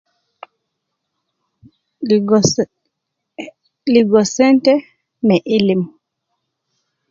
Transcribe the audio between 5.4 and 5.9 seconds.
ilim